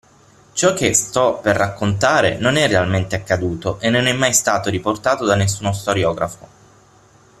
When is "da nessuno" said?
5.25-5.73